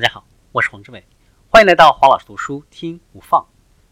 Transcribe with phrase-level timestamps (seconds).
[0.00, 1.04] 大家好，我是黄志伟，
[1.50, 3.46] 欢迎来到黄老师读书听无放，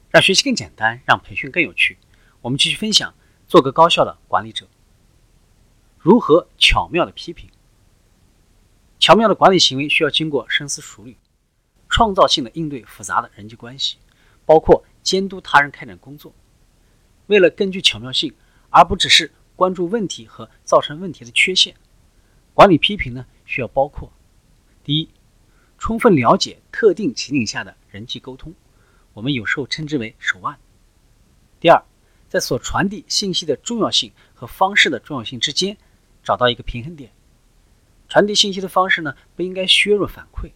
[0.08, 1.98] 让学习更简单，让培训更有趣。
[2.40, 3.12] 我们继续分享，
[3.46, 4.66] 做个高效的管理者，
[5.98, 7.50] 如何巧妙的批评。
[8.98, 11.18] 巧妙的管理行为需要经过深思熟虑，
[11.90, 13.98] 创造性的应对复杂的人际关系，
[14.46, 16.32] 包括监督他人开展工作。
[17.26, 18.34] 为了更具巧妙性，
[18.70, 21.74] 而不只是关注问题和造成问题的缺陷，
[22.54, 24.10] 管理批评呢，需要包括
[24.82, 25.10] 第一。
[25.78, 28.52] 充分了解特定情景下的人际沟通，
[29.14, 30.58] 我们有时候称之为手腕。
[31.60, 31.82] 第二，
[32.28, 35.76] 在所传递信息的重要性和方式的重要性之间
[36.22, 37.10] 找到一个平衡点。
[38.08, 40.50] 传递信息的方式呢，不应该削弱反馈，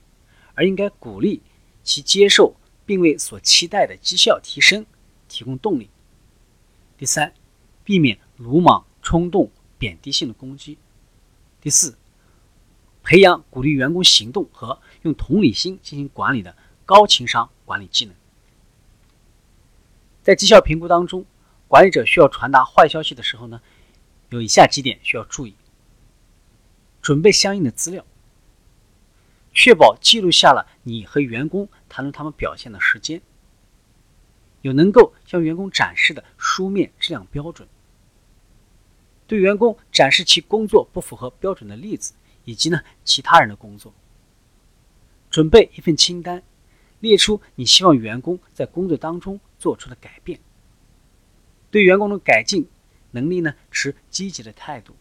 [0.55, 1.41] 而应该鼓励
[1.85, 4.85] 其接受，并为所期待的绩效提升
[5.29, 5.89] 提供动力。
[6.99, 7.33] 第三，
[7.85, 10.79] 避免鲁莽、冲动、贬低性的攻击。
[11.61, 11.97] 第四。
[13.13, 18.15] 培养鼓励员工行动和用同理心进行管理的高情商管理技能。
[20.23, 21.27] 在绩效评估当中，
[21.69, 23.61] 管理者需要传达坏消息的时候呢，
[24.31, 25.55] 有以下几点需要注意：
[27.03, 28.03] 准备相应的资料，
[29.53, 33.21] 确保记录下了你和员工谈论他们表现的时间，
[34.63, 37.69] 有能够向员工展示的书面质量标准，
[39.27, 42.15] 对员工展示其工作不符合标准的例子。
[42.45, 43.95] 以及呢，其他人的工作，
[45.31, 46.43] 准备一份清单，
[47.01, 50.41] 列出你希望员工在工作当中做出的改变。
[51.71, 52.69] 对员工的改进
[53.13, 54.95] 能力呢，持积极的态度，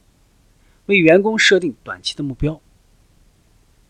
[0.85, 2.61] 为员工设定短期的目标，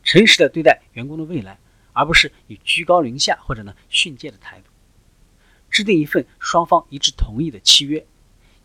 [0.03, 1.59] 诚实的对待员工的未来，
[1.93, 4.65] 而不是以居高临下或者呢训诫的态度。
[5.69, 8.05] 制定一份双方一致同意的契约，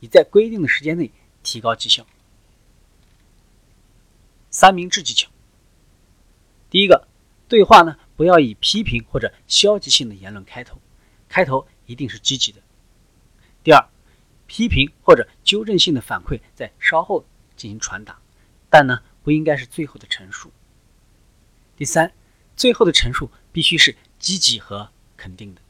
[0.01, 1.11] 以在规定的时间内
[1.42, 2.07] 提高绩效。
[4.59, 5.29] 三明治技巧。
[6.71, 7.07] 第一个，
[7.47, 10.81] 对话呢不要以批评或者消极性的言论开头，
[11.29, 12.63] 开头一定是积极的。
[13.63, 13.87] 第二，
[14.47, 18.19] 批评或者纠正性的反馈在稍后进行传达，
[18.70, 20.51] 但呢不应该是最后的陈述。
[21.77, 22.11] 第三，
[22.57, 24.89] 最后的陈述必须是积极和
[25.19, 25.61] 肯定的。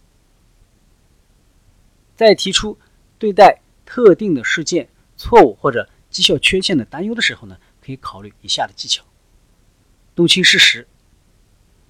[2.15, 2.78] 在提出
[3.19, 7.59] 对待特定的事件、错误或者绩效缺陷的担忧的时候呢？
[7.86, 9.04] 可以考虑以下的技巧：
[10.16, 10.88] 弄清事实，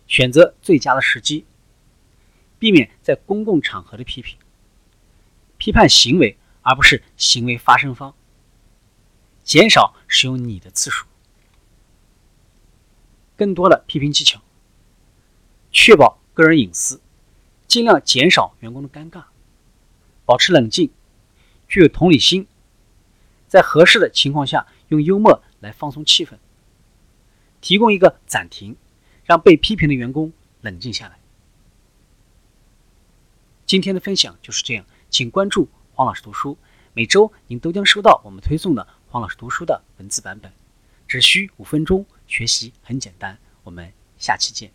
[0.07, 1.47] 选择最佳的时机，
[2.59, 4.37] 避免在公共场合的批评，
[5.57, 8.15] 批判行为而不是行为发生方，
[9.43, 11.07] 减少使用你的次数。
[13.35, 14.43] 更多的批评技巧，
[15.73, 17.01] 确保个人隐私，
[17.67, 19.25] 尽量减少员工的尴尬，
[20.27, 20.91] 保持冷静，
[21.67, 22.47] 具有同理心，
[23.49, 25.43] 在合适的情况下用幽默。
[25.67, 26.39] 来放松气氛，
[27.61, 28.77] 提供一个暂停，
[29.25, 31.19] 让被批评的员工冷静下来。
[33.67, 36.57] 今天的分享就是这样，请关注黄老师读书，
[36.95, 40.53] 每周您都将收到我们推送的黄老师读书的文字版本，
[41.09, 43.37] 只需五分钟，学习很简单。
[43.65, 44.71] 我们下期见。